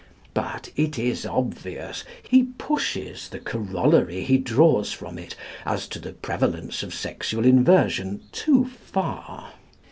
But, 0.33 0.71
it 0.75 0.97
is 0.97 1.27
obvious, 1.27 2.03
he 2.27 2.45
pushes 2.57 3.29
the 3.29 3.37
corollary 3.37 4.23
he 4.23 4.39
draws 4.39 4.91
from 4.91 5.19
it, 5.19 5.35
as 5.63 5.87
to 5.89 5.99
the 5.99 6.13
prevalence 6.13 6.81
of 6.81 6.91
sexual 6.91 7.45
inversion, 7.45 8.23
too 8.31 8.65
far. 8.65 9.53